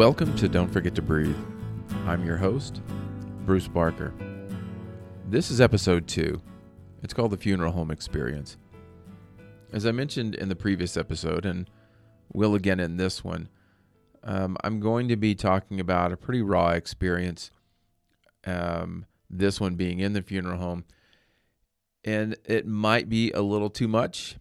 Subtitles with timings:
[0.00, 1.36] Welcome to Don't Forget to Breathe.
[2.06, 2.80] I'm your host,
[3.44, 4.14] Bruce Barker.
[5.28, 6.40] This is episode two.
[7.02, 8.56] It's called The Funeral Home Experience.
[9.74, 11.68] As I mentioned in the previous episode, and
[12.32, 13.50] will again in this one,
[14.24, 17.50] um, I'm going to be talking about a pretty raw experience.
[18.46, 20.86] Um, this one being in the funeral home.
[22.06, 24.38] And it might be a little too much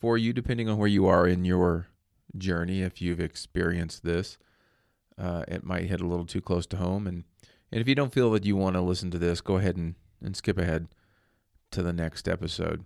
[0.00, 1.86] for you, depending on where you are in your
[2.36, 4.36] journey, if you've experienced this
[5.18, 7.06] uh, it might hit a little too close to home.
[7.06, 7.24] And,
[7.72, 9.94] and if you don't feel that you want to listen to this, go ahead and,
[10.22, 10.88] and skip ahead
[11.70, 12.84] to the next episode.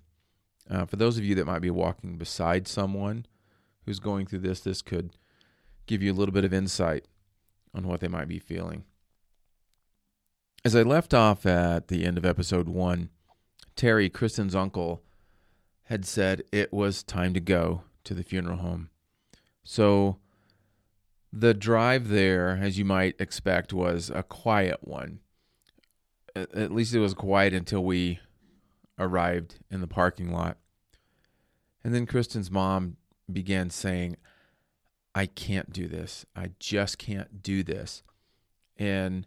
[0.69, 3.27] Uh, for those of you that might be walking beside someone
[3.85, 5.17] who's going through this, this could
[5.87, 7.07] give you a little bit of insight
[7.75, 8.85] on what they might be feeling.
[10.65, 13.09] As I left off at the end of episode one,
[13.77, 15.03] Terry, Kristen's uncle,
[15.85, 18.91] had said it was time to go to the funeral home.
[19.65, 20.19] So
[21.33, 25.21] the drive there, as you might expect, was a quiet one.
[26.35, 28.21] At least it was quiet until we
[28.99, 30.59] arrived in the parking lot.
[31.83, 32.97] And then Kristen's mom
[33.33, 34.17] began saying,
[35.15, 36.27] I can't do this.
[36.37, 38.03] I just can't do this.
[38.77, 39.27] And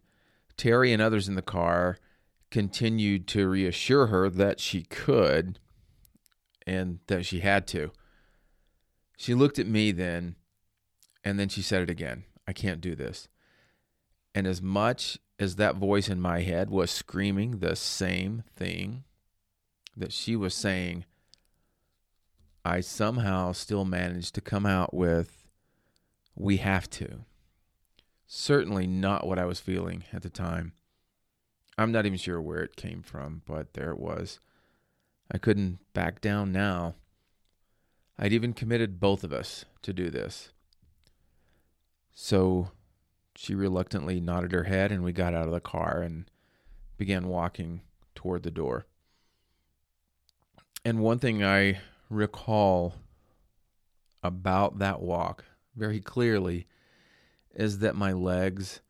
[0.56, 1.98] Terry and others in the car
[2.52, 5.60] continued to reassure her that she could
[6.66, 7.92] and that she had to.
[9.18, 10.36] She looked at me then
[11.24, 13.28] and then she said it again I can't do this.
[14.36, 19.04] And as much as that voice in my head was screaming the same thing
[19.96, 21.06] that she was saying,
[22.66, 25.46] I somehow still managed to come out with,
[26.36, 27.26] we have to.
[28.26, 30.74] Certainly not what I was feeling at the time.
[31.78, 34.40] I'm not even sure where it came from, but there it was.
[35.32, 36.96] I couldn't back down now.
[38.18, 40.52] I'd even committed both of us to do this.
[42.14, 42.72] So
[43.36, 46.30] she reluctantly nodded her head, and we got out of the car and
[46.98, 47.82] began walking
[48.16, 48.86] toward the door.
[50.86, 51.80] And one thing I
[52.10, 52.96] recall
[54.22, 56.68] about that walk very clearly
[57.56, 58.82] is that my legs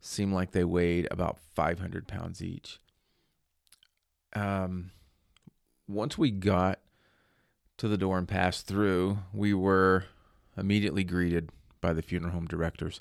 [0.00, 2.80] seemed like they weighed about 500 pounds each.
[4.34, 4.90] Um,
[5.88, 6.80] once we got
[7.78, 10.04] to the door and passed through, we were
[10.56, 11.50] immediately greeted
[11.88, 13.00] by the funeral home directors.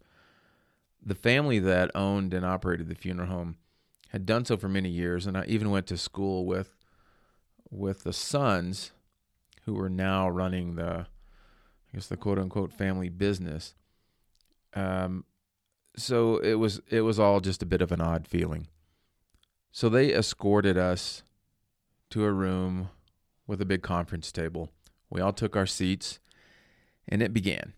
[1.06, 3.58] The family that owned and operated the funeral home
[4.12, 6.74] had done so for many years, and I even went to school with
[7.70, 8.92] with the sons
[9.66, 13.76] who were now running the I guess the quote unquote family business.
[14.74, 15.26] Um,
[15.98, 18.68] so it was it was all just a bit of an odd feeling.
[19.70, 21.24] So they escorted us
[22.12, 22.90] to a room
[23.46, 24.70] with a big conference table.
[25.10, 26.20] We all took our seats,
[27.06, 27.74] and it began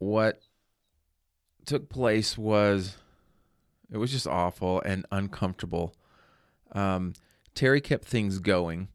[0.00, 0.40] what
[1.64, 2.96] took place was
[3.92, 5.94] it was just awful and uncomfortable.
[6.72, 7.12] Um,
[7.54, 8.88] Terry kept things going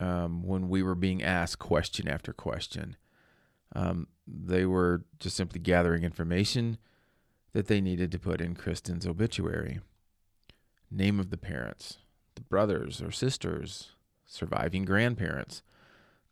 [0.00, 2.96] um, when we were being asked question after question.
[3.74, 6.78] Um, they were just simply gathering information
[7.52, 9.80] that they needed to put in Kristen's obituary.
[10.90, 11.98] Name of the parents,
[12.34, 13.92] the brothers or sisters,
[14.24, 15.62] surviving grandparents,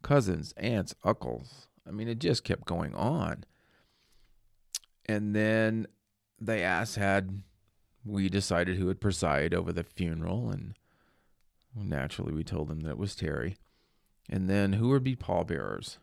[0.03, 1.69] cousins, aunts, uncles.
[1.87, 3.45] I mean, it just kept going on.
[5.11, 5.89] And then
[6.41, 7.43] they asked had
[8.05, 10.75] we decided who would preside over the funeral, and
[11.75, 13.57] naturally we told them that it was Terry.
[14.29, 15.99] And then who would be pallbearers?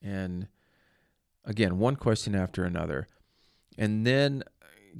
[0.00, 0.46] And
[1.44, 3.08] again, one question after another.
[3.76, 4.44] And then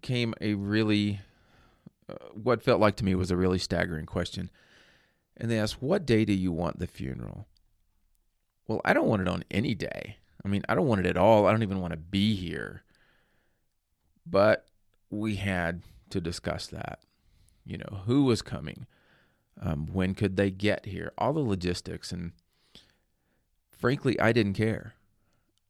[0.03, 1.21] came a really,
[2.09, 4.51] uh, what felt like to me was a really staggering question.
[5.37, 7.47] And they asked, What day do you want the funeral?
[8.67, 10.17] Well, I don't want it on any day.
[10.45, 11.47] I mean, I don't want it at all.
[11.47, 12.83] I don't even want to be here.
[14.27, 14.67] But
[15.11, 17.01] we had to discuss that.
[17.65, 18.87] You know, who was coming?
[19.61, 21.13] Um, when could they get here?
[21.19, 22.13] All the logistics.
[22.13, 22.33] And
[23.71, 24.95] frankly, I didn't care.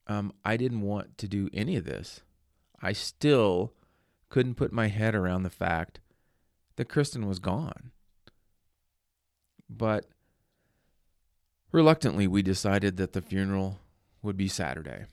[0.06, 2.20] Um, I didn't want to do any of this.
[2.82, 3.72] I still
[4.28, 6.00] couldn't put my head around the fact
[6.76, 7.90] that Kristen was gone.
[9.68, 10.06] But
[11.72, 13.78] reluctantly, we decided that the funeral
[14.22, 15.06] would be Saturday,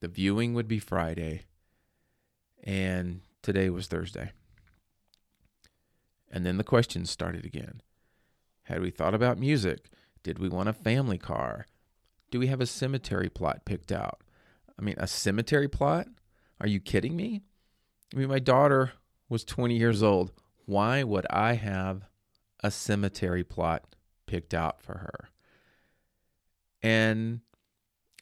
[0.00, 1.42] the viewing would be Friday,
[2.62, 4.32] and today was Thursday.
[6.30, 7.82] And then the questions started again.
[8.64, 9.90] Had we thought about music?
[10.22, 11.66] Did we want a family car?
[12.30, 14.20] Do we have a cemetery plot picked out?
[14.78, 16.06] I mean, a cemetery plot?
[16.60, 17.42] Are you kidding me?
[18.14, 18.92] I mean, my daughter
[19.28, 20.32] was 20 years old.
[20.64, 22.08] Why would I have
[22.62, 25.28] a cemetery plot picked out for her?
[26.82, 27.40] And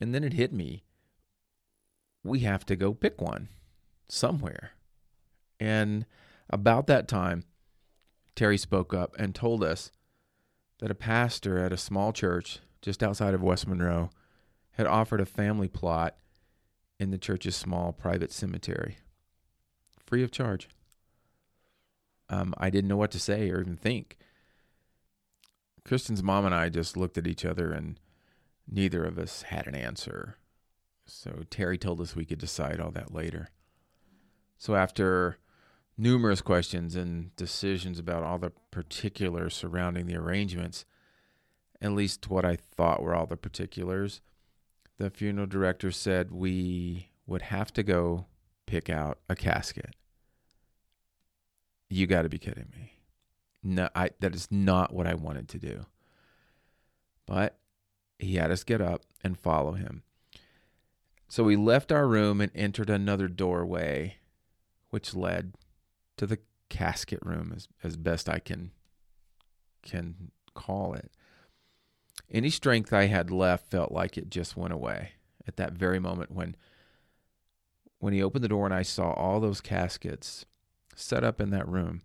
[0.01, 0.83] and then it hit me.
[2.25, 3.49] We have to go pick one
[4.12, 4.73] somewhere.
[5.59, 6.07] And
[6.49, 7.45] about that time,
[8.35, 9.91] Terry spoke up and told us
[10.79, 14.11] that a pastor at a small church just outside of West Monroe
[14.73, 16.17] had offered a family plot
[16.99, 18.99] in the church's small private cemetery,
[20.07, 20.69] free of charge.
[22.29, 24.17] Um, I didn't know what to say or even think.
[25.85, 27.99] Kristen's mom and I just looked at each other, and
[28.71, 30.37] neither of us had an answer.
[31.07, 33.49] So Terry told us we could decide all that later.
[34.61, 35.39] So after
[35.97, 40.85] numerous questions and decisions about all the particulars surrounding the arrangements,
[41.81, 44.21] at least what I thought were all the particulars,
[44.99, 48.27] the funeral director said we would have to go
[48.67, 49.97] pick out a casket.
[51.89, 52.93] You got to be kidding me.
[53.62, 55.87] No, I that is not what I wanted to do.
[57.25, 57.59] But
[58.19, 60.03] he had us get up and follow him.
[61.29, 64.17] So we left our room and entered another doorway
[64.91, 65.55] which led
[66.17, 66.39] to the
[66.69, 68.71] casket room as, as best I can
[69.83, 71.11] can call it.
[72.31, 75.13] Any strength I had left felt like it just went away
[75.49, 76.57] at that very moment when
[77.99, 80.47] when he opened the door and I saw all those caskets
[80.95, 82.03] set up in that room.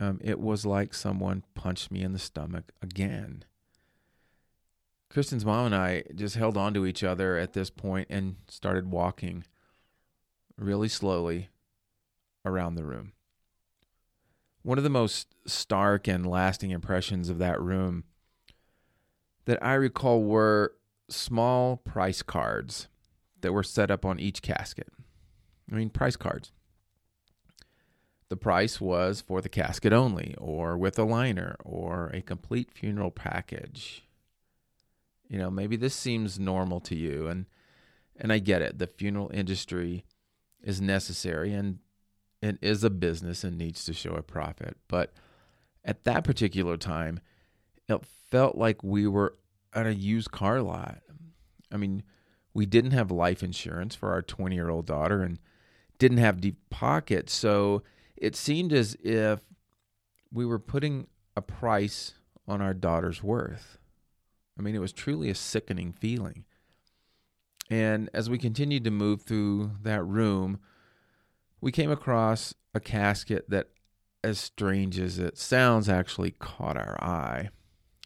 [0.00, 3.44] Um, it was like someone punched me in the stomach again.
[5.08, 8.90] Kristen's mom and I just held on to each other at this point and started
[8.90, 9.44] walking
[10.56, 11.50] really slowly
[12.44, 13.12] around the room.
[14.62, 18.04] One of the most stark and lasting impressions of that room
[19.44, 20.74] that I recall were
[21.08, 22.88] small price cards
[23.40, 24.88] that were set up on each casket.
[25.70, 26.52] I mean, price cards.
[28.28, 33.10] The price was for the casket only, or with a liner, or a complete funeral
[33.10, 34.04] package.
[35.28, 37.46] You know, maybe this seems normal to you, and
[38.16, 38.78] and I get it.
[38.78, 40.06] The funeral industry
[40.62, 41.80] is necessary, and
[42.42, 44.76] it is a business and needs to show a profit.
[44.88, 45.12] But
[45.84, 47.20] at that particular time,
[47.88, 49.36] it felt like we were
[49.72, 50.98] at a used car lot.
[51.72, 52.02] I mean,
[52.52, 55.38] we didn't have life insurance for our 20 year old daughter and
[55.98, 57.32] didn't have deep pockets.
[57.32, 57.82] So
[58.16, 59.40] it seemed as if
[60.32, 61.06] we were putting
[61.36, 62.14] a price
[62.46, 63.78] on our daughter's worth.
[64.58, 66.44] I mean, it was truly a sickening feeling.
[67.70, 70.60] And as we continued to move through that room,
[71.62, 73.68] we came across a casket that,
[74.22, 77.48] as strange as it sounds, actually caught our eye.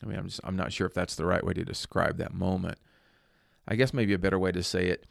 [0.02, 2.34] I mean, I'm just, I'm not sure if that's the right way to describe that
[2.34, 2.78] moment.
[3.66, 5.06] I guess maybe a better way to say it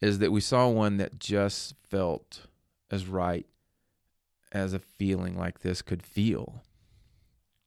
[0.00, 2.46] is that we saw one that just felt
[2.90, 3.46] as right
[4.50, 6.62] as a feeling like this could feel.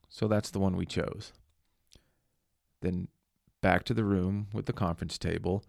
[0.09, 1.31] So that's the one we chose.
[2.81, 3.07] Then
[3.62, 5.63] back to the room with the conference table,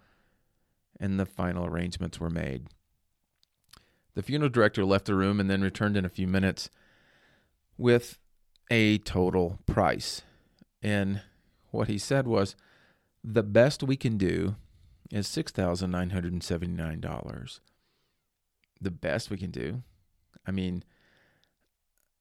[0.99, 2.69] and the final arrangements were made.
[4.15, 6.69] The funeral director left the room and then returned in a few minutes
[7.79, 8.19] with
[8.71, 10.21] a total price.
[10.83, 11.23] And
[11.71, 12.55] what he said was
[13.25, 14.57] the best we can do
[15.11, 17.61] is $6,979.
[18.81, 19.83] The best we can do.
[20.47, 20.85] I mean,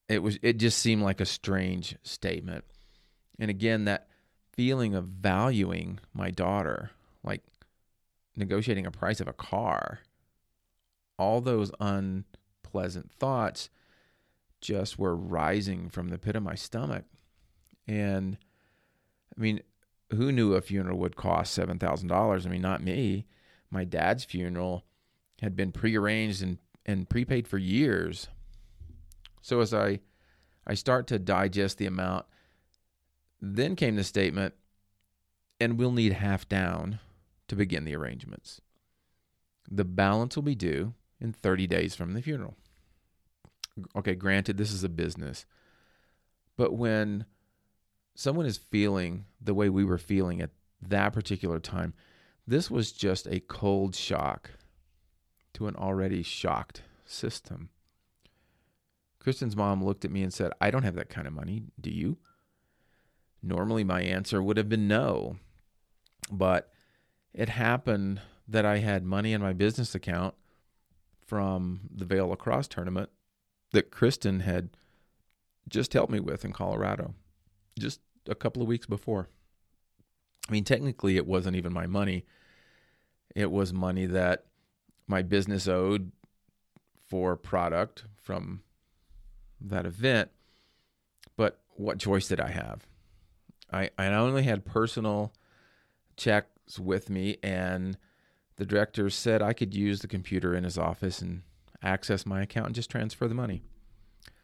[0.08, 2.66] it was it just seemed like a strange statement.
[3.40, 4.10] And again, that
[4.54, 6.92] feeling of valuing my daughter,
[7.24, 7.42] like
[8.36, 10.02] negotiating a price of a car,
[11.18, 13.70] all those unpleasant thoughts
[14.60, 17.06] just were rising from the pit of my stomach.
[17.88, 18.38] And
[19.38, 19.62] I mean,
[20.12, 22.46] who knew a funeral would cost $7,000?
[22.46, 23.26] I mean, not me.
[23.70, 24.86] My dad's funeral
[25.42, 28.28] had been prearranged and, and prepaid for years.
[29.42, 30.02] So as I
[30.66, 32.26] I start to digest the amount,
[33.42, 34.54] then came the statement,
[35.60, 37.00] and we'll need half down
[37.48, 38.62] to begin the arrangements.
[39.70, 42.56] The balance will be due in 30 days from the funeral.
[43.96, 45.46] Okay, granted, this is a business,
[46.58, 47.26] but when
[48.16, 50.50] someone is feeling the way we were feeling at
[50.82, 51.94] that particular time,
[52.46, 54.52] this was just a cold shock
[55.54, 57.70] to an already shocked system.
[59.20, 61.64] Kristen's mom looked at me and said, I don't have that kind of money.
[61.80, 62.18] Do you?
[63.44, 65.38] Normally, my answer would have been no.
[66.32, 66.72] But
[67.34, 70.34] it happened that I had money in my business account
[71.32, 73.10] from the Vail Lacrosse tournament
[73.72, 74.68] that Kristen had
[75.70, 77.14] just helped me with in Colorado
[77.80, 79.30] just a couple of weeks before.
[80.50, 82.26] I mean, technically, it wasn't even my money,
[83.34, 84.44] it was money that
[85.08, 86.12] my business owed
[87.08, 88.64] for product from
[89.62, 90.32] that event.
[91.38, 92.86] But what choice did I have?
[93.72, 95.32] I, I only had personal
[96.18, 97.98] checks with me and
[98.62, 101.42] the director said I could use the computer in his office and
[101.82, 103.64] access my account and just transfer the money.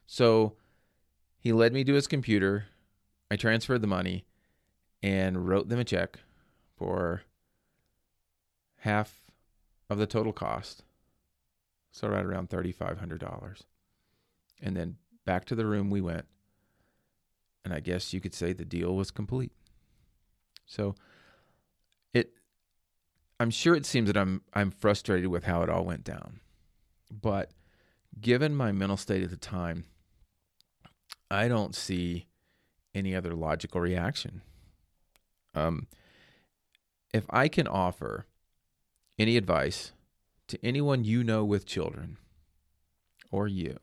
[0.08, 0.56] So
[1.38, 2.66] he led me to his computer.
[3.30, 4.26] I transferred the money
[5.04, 6.18] and wrote them a check
[6.76, 7.22] for
[8.78, 9.22] half
[9.88, 10.82] of the total cost.
[11.92, 13.62] So right around $3,500.
[14.64, 14.96] And then
[15.26, 16.26] back to the room we went.
[17.64, 19.52] And I guess you could say the deal was complete.
[20.66, 20.96] So
[23.39, 26.39] I'm sure it seems that I'm I'm frustrated with how it all went down.
[27.12, 27.51] But
[28.20, 29.86] given my mental state at the time,
[31.29, 32.27] I don't see
[32.96, 34.41] any other logical reaction.
[35.53, 35.88] Um,
[37.13, 38.25] if I can offer
[39.20, 39.91] any advice
[40.48, 42.17] to anyone you know with children,
[43.32, 43.77] or you,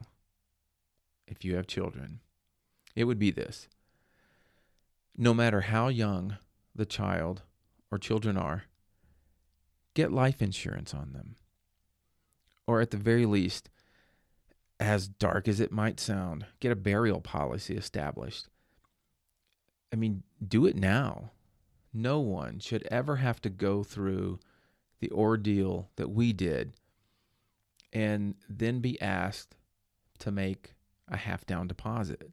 [1.26, 2.20] if you have children,
[2.94, 3.68] it would be this.
[5.16, 6.38] No matter how young
[6.75, 7.42] the child
[7.90, 8.64] or children are,
[9.94, 11.36] get life insurance on them.
[12.66, 13.70] Or at the very least,
[14.80, 18.48] as dark as it might sound, get a burial policy established.
[19.92, 21.30] I mean, do it now.
[21.92, 24.40] No one should ever have to go through
[25.00, 26.72] the ordeal that we did
[27.92, 29.56] and then be asked
[30.18, 30.74] to make
[31.08, 32.30] a half down deposit.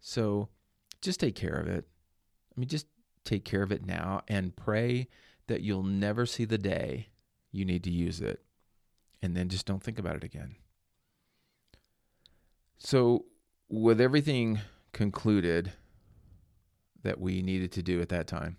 [0.00, 0.48] So
[1.00, 1.86] just take care of it.
[2.56, 2.86] I mean, just
[3.24, 5.08] take care of it now and pray
[5.52, 7.08] that you'll never see the day
[7.50, 8.40] you need to use it.
[9.20, 10.56] And then just don't think about it again.
[12.78, 13.26] So,
[13.68, 14.60] with everything
[14.92, 15.72] concluded
[17.02, 18.56] that we needed to do at that time,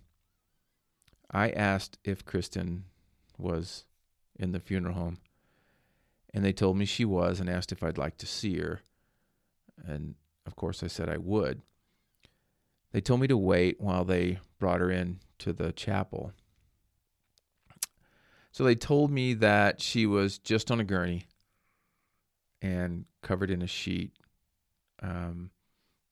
[1.32, 2.84] I asked if Kristen
[3.36, 3.84] was
[4.38, 5.18] in the funeral home.
[6.32, 8.82] And they told me she was and asked if I'd like to see her.
[9.84, 10.14] And
[10.46, 11.60] of course, I said I would.
[12.92, 16.32] They told me to wait while they brought her in to the chapel.
[18.54, 21.24] So they told me that she was just on a gurney
[22.62, 24.12] and covered in a sheet.
[25.02, 25.50] Um,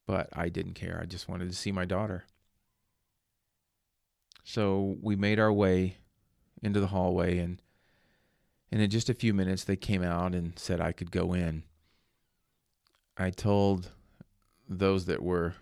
[0.09, 0.99] but I didn't care.
[1.01, 2.25] I just wanted to see my daughter.
[4.43, 5.99] So we made our way
[6.61, 7.63] into the hallway, and
[8.73, 11.63] and in just a few minutes they came out and said I could go in.
[13.17, 13.93] I told
[14.69, 15.55] those that were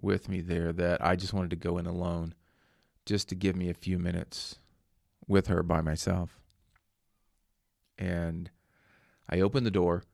[0.00, 2.34] with me there that I just wanted to go in alone,
[3.06, 4.56] just to give me a few minutes
[5.32, 6.38] with her by myself.
[7.98, 8.50] And
[9.28, 10.04] I opened the door.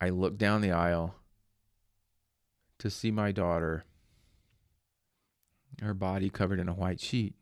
[0.00, 1.14] I looked down the aisle
[2.78, 3.84] to see my daughter,
[5.82, 7.34] her body covered in a white sheet.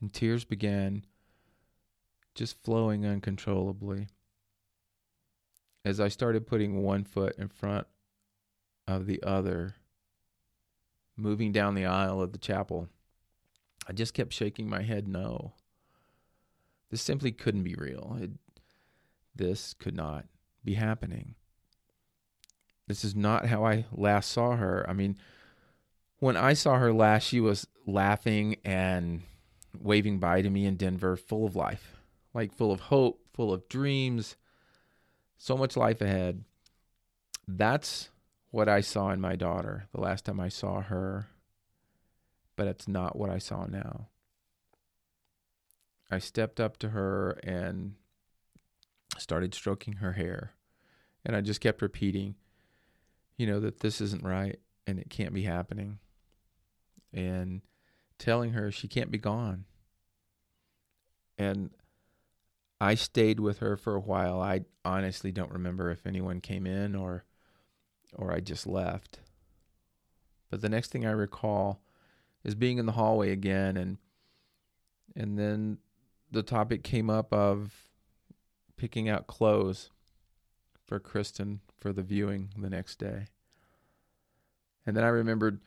[0.00, 1.06] And tears began
[2.34, 4.08] just flowing uncontrollably
[5.86, 7.86] as I started putting one foot in front
[8.86, 9.76] of the other,
[11.16, 12.88] moving down the aisle of the chapel.
[13.86, 15.52] I just kept shaking my head no.
[16.90, 18.16] This simply couldn't be real.
[18.20, 18.30] It,
[19.34, 20.26] this could not
[20.64, 21.34] be happening.
[22.86, 24.84] This is not how I last saw her.
[24.88, 25.16] I mean,
[26.18, 29.22] when I saw her last, she was laughing and
[29.78, 31.96] waving bye to me in Denver, full of life,
[32.32, 34.36] like full of hope, full of dreams,
[35.36, 36.44] so much life ahead.
[37.48, 38.10] That's
[38.50, 41.28] what I saw in my daughter the last time I saw her
[42.56, 44.08] but it's not what I saw now.
[46.10, 47.94] I stepped up to her and
[49.18, 50.52] started stroking her hair.
[51.24, 52.34] And I just kept repeating,
[53.36, 55.98] you know, that this isn't right and it can't be happening.
[57.12, 57.62] And
[58.18, 59.64] telling her she can't be gone.
[61.38, 61.70] And
[62.80, 64.40] I stayed with her for a while.
[64.40, 67.24] I honestly don't remember if anyone came in or
[68.16, 69.20] or I just left.
[70.50, 71.80] But the next thing I recall
[72.44, 73.98] is being in the hallway again and
[75.16, 75.78] and then
[76.30, 77.88] the topic came up of
[78.76, 79.90] picking out clothes
[80.84, 83.26] for Kristen for the viewing the next day.
[84.84, 85.60] And then I remembered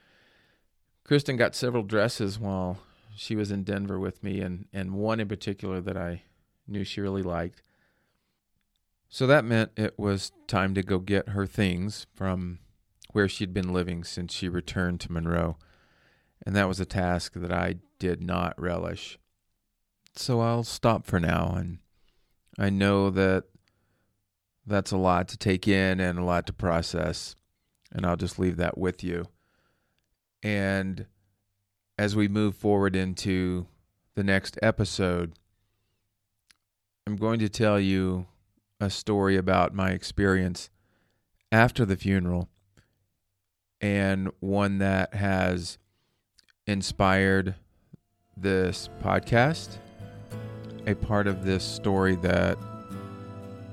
[1.03, 2.79] Kristen got several dresses while
[3.15, 6.23] she was in Denver with me and and one in particular that I
[6.67, 7.61] knew she really liked.
[9.09, 12.59] So that meant it was time to go get her things from
[13.13, 15.57] where she'd been living since she returned to Monroe
[16.45, 19.17] and that was a task that I did not relish.
[20.15, 21.79] So I'll stop for now, and
[22.57, 23.45] I know that
[24.65, 27.35] that's a lot to take in and a lot to process,
[27.91, 29.25] and I'll just leave that with you.
[30.43, 31.05] And
[31.97, 33.67] as we move forward into
[34.15, 35.33] the next episode,
[37.05, 38.27] I'm going to tell you
[38.79, 40.69] a story about my experience
[41.51, 42.49] after the funeral
[43.79, 45.77] and one that has
[46.67, 47.55] inspired
[48.35, 49.77] this podcast,
[50.85, 52.57] a part of this story that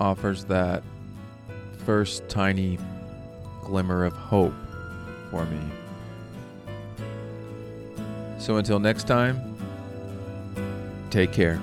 [0.01, 0.83] offers that
[1.85, 2.79] first tiny
[3.63, 4.55] glimmer of hope
[5.31, 5.61] for me.
[8.39, 9.57] So until next time,
[11.11, 11.61] take care.